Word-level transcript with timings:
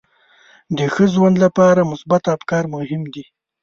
د 0.77 0.79
ښه 0.93 1.05
ژوند 1.13 1.35
لپاره 1.45 1.89
مثبت 1.91 2.23
افکار 2.35 2.63
مهم 2.75 3.01
دي. 3.13 3.23